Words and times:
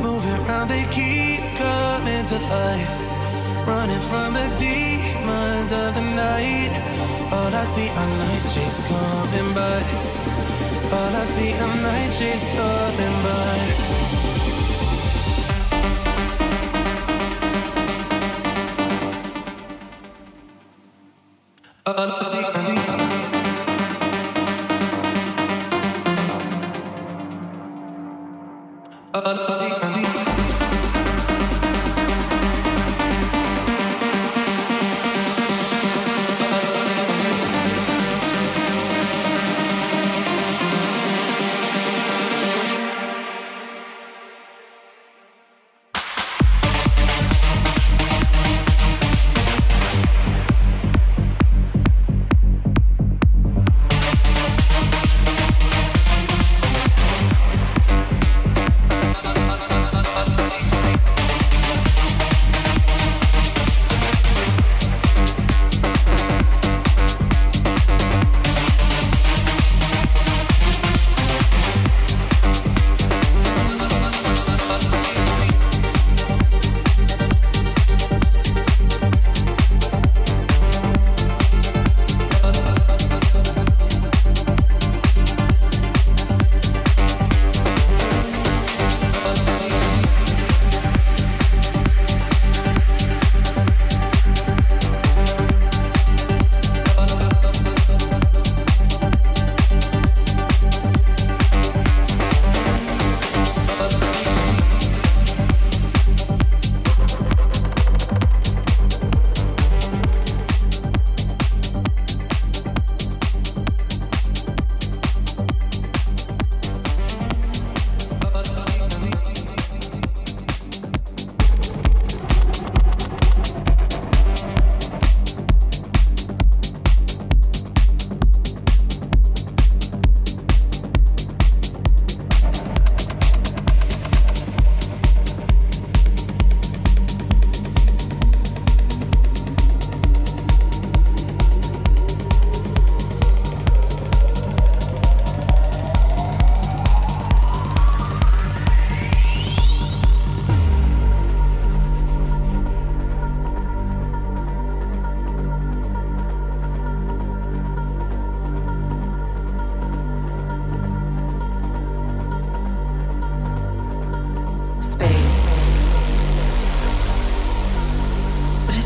Moving 0.00 0.40
round, 0.46 0.70
they 0.70 0.84
keep 0.90 1.42
coming 1.56 2.24
to 2.26 2.38
life. 2.38 2.92
Running 3.66 4.00
from 4.10 4.34
the 4.34 4.46
demons 4.58 5.72
of 5.72 5.94
the 5.94 6.02
night. 6.02 6.72
All 7.32 7.52
I 7.52 7.64
see 7.74 7.88
are 7.88 8.10
night 8.24 8.46
shapes 8.54 8.80
coming 8.88 9.54
by. 9.54 9.82
All 10.96 11.14
I 11.22 11.24
see 11.34 11.52
are 11.52 11.76
night 11.82 12.12
shapes 12.14 12.46
coming 12.56 13.16
by. 13.26 13.88
Uh, 21.86 22.97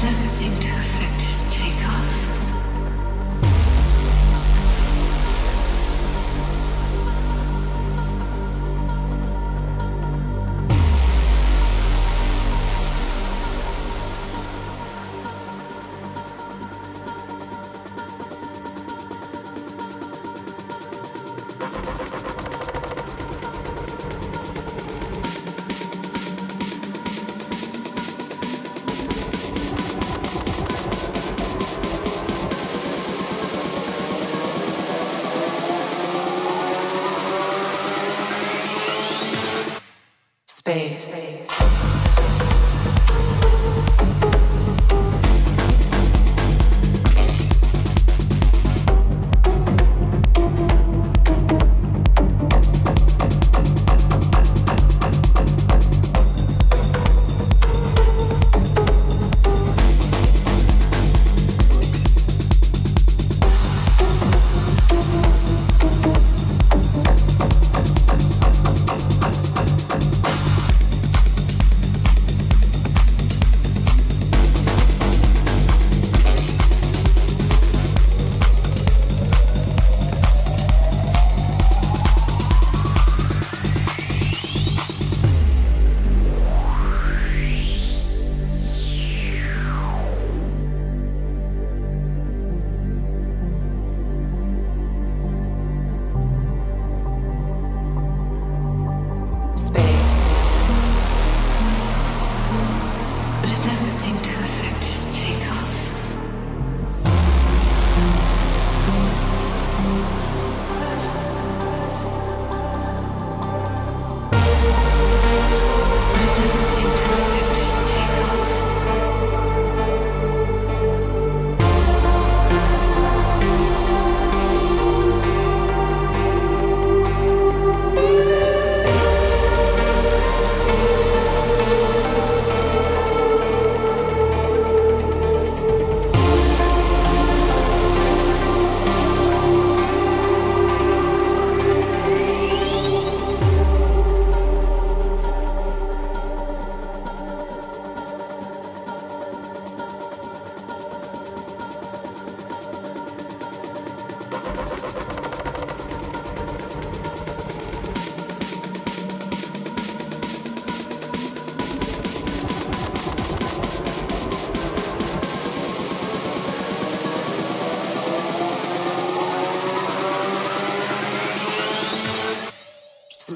doesn't 0.00 0.28
seem 0.28 0.58
to 0.58 0.68
affect 0.78 1.20
his 1.20 1.39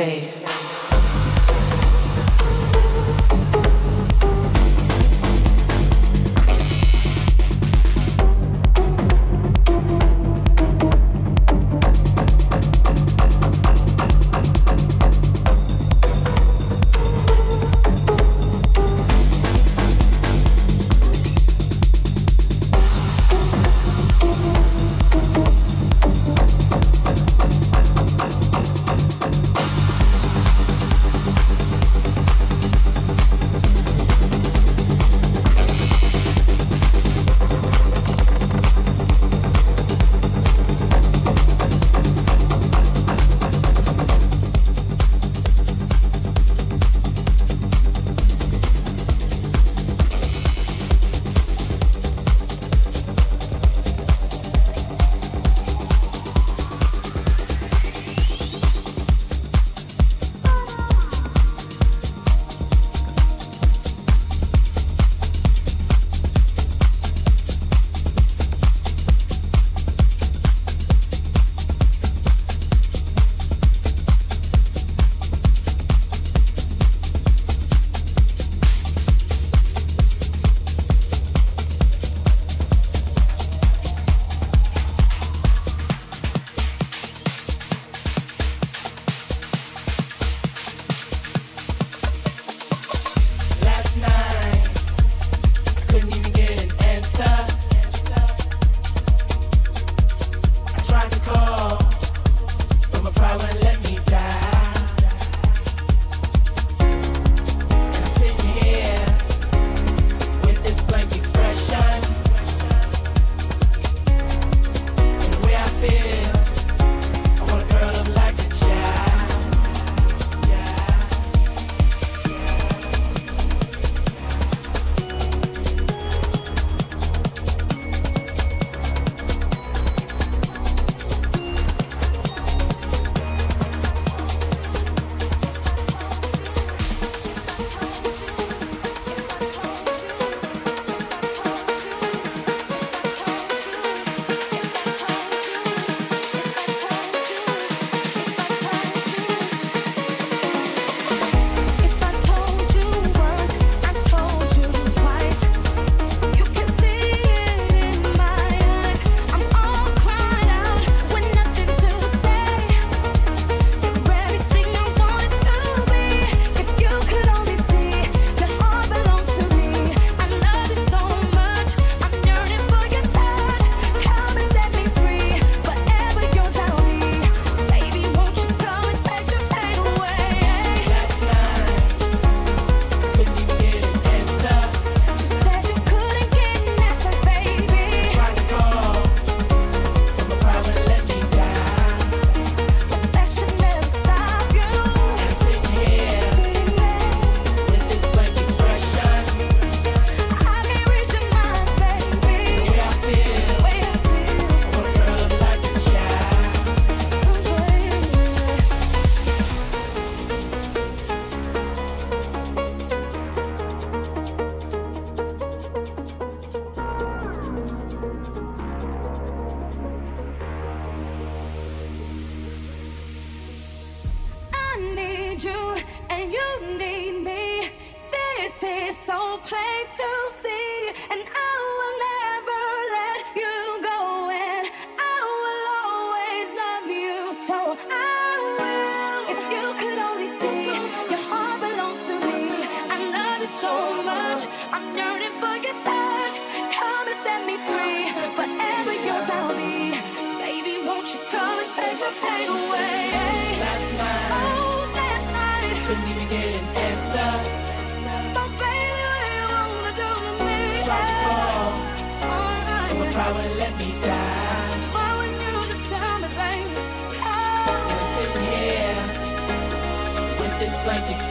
space. 0.00 0.59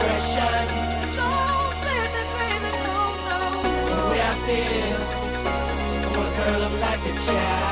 The 0.00 0.06
way 4.10 4.20
I 4.22 4.34
feel, 4.46 5.00
I 5.94 6.08
wanna 6.16 6.32
curl 6.36 6.62
up 6.64 6.74
like 6.80 7.04
a 7.04 7.12
child. 7.26 7.69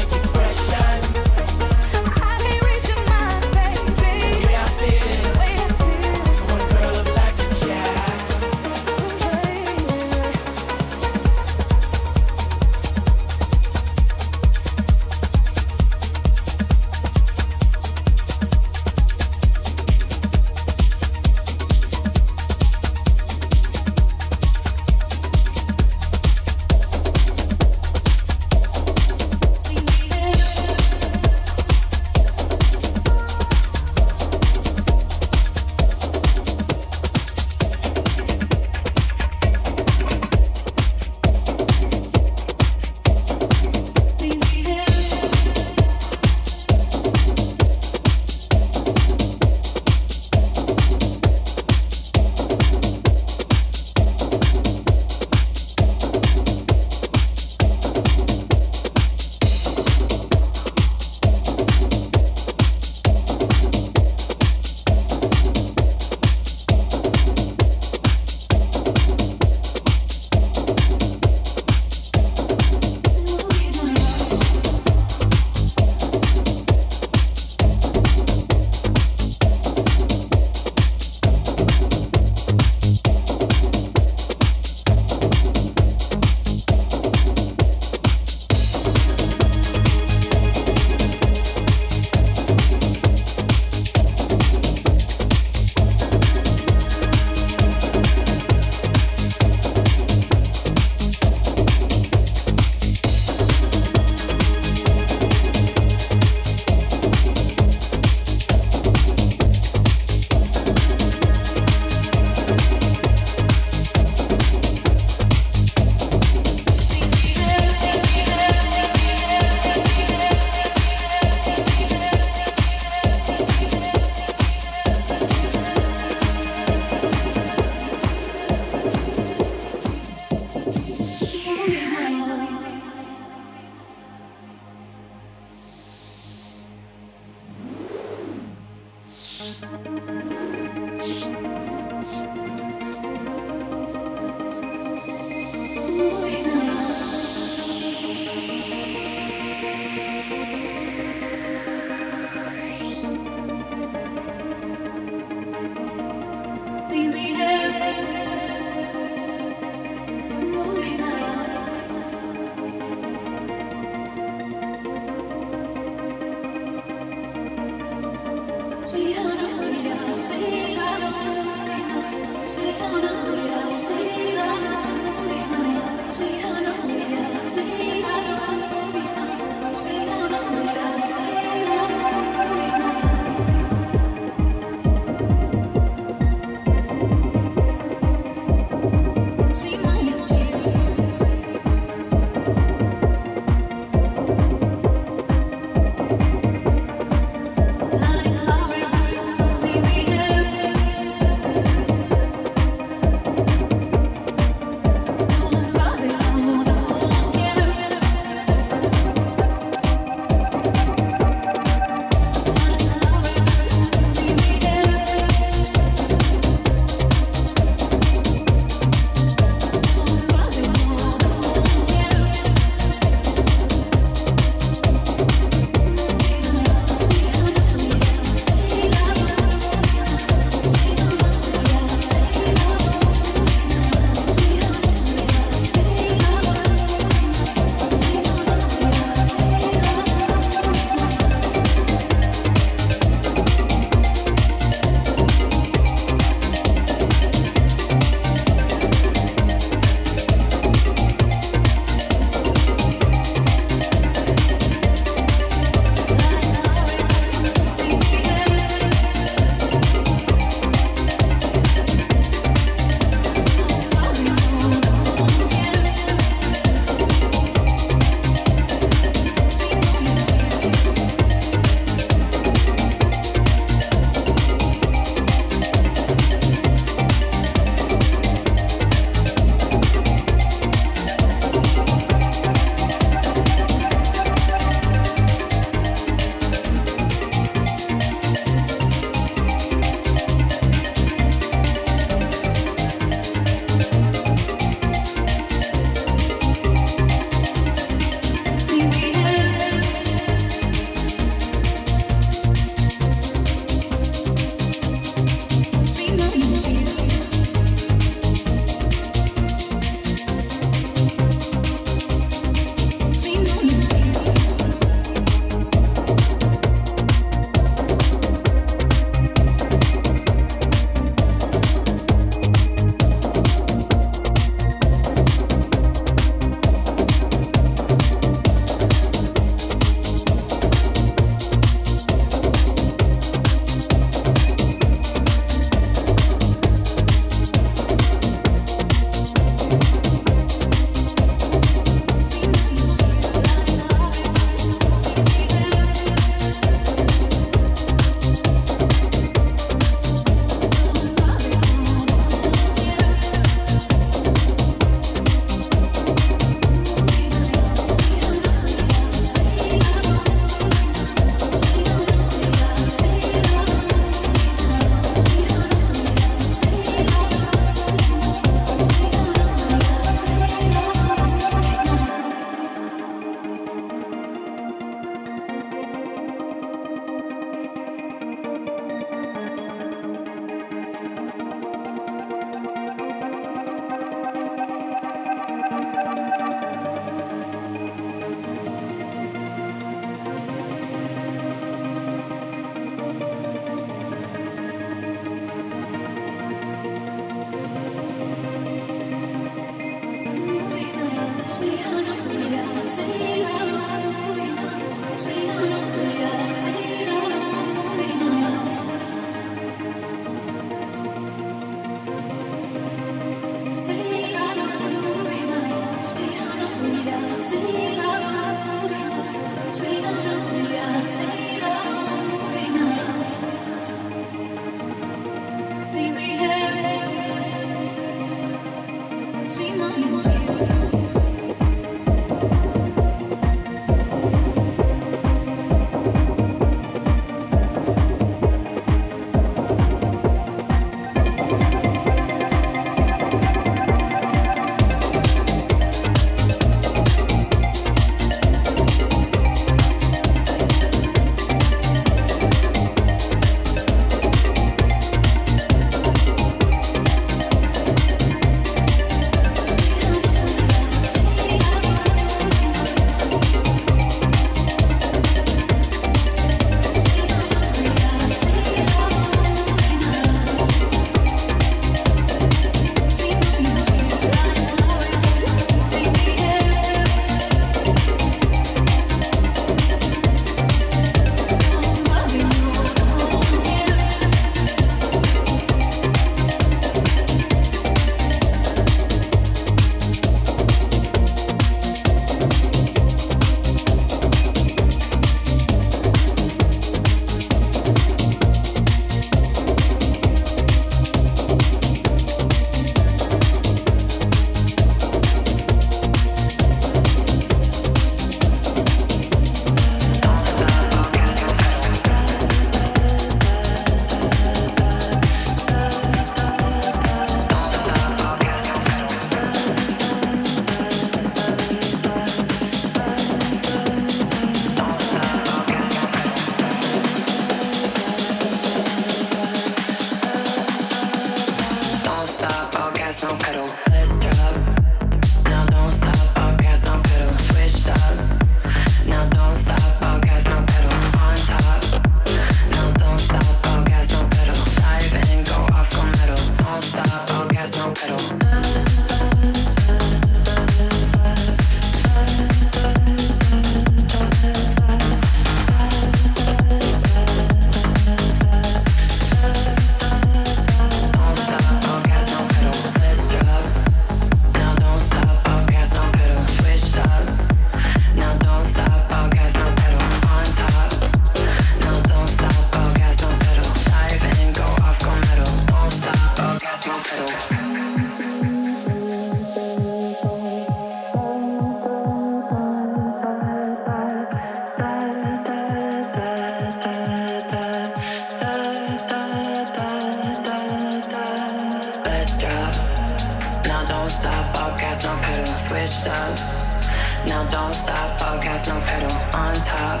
Now 597.26 597.44
don't 597.50 597.74
stop, 597.74 598.20
all 598.22 598.40
gas, 598.40 598.68
no 598.68 598.80
pedal 598.86 599.12
on 599.34 599.54
top. 599.64 600.00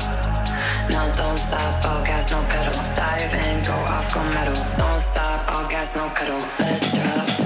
Now 0.90 1.10
don't 1.12 1.38
stop, 1.38 1.84
all 1.84 2.04
gas, 2.04 2.30
no 2.30 2.42
pedal. 2.48 2.74
Dive 2.96 3.34
in, 3.34 3.64
go 3.64 3.72
off, 3.72 4.14
go 4.14 4.22
metal. 4.34 4.54
Don't 4.76 5.00
stop, 5.00 5.52
all 5.52 5.68
gas, 5.68 5.96
no 5.96 6.08
pedal. 6.14 6.40
Let's 6.58 6.92
drop. 6.92 7.39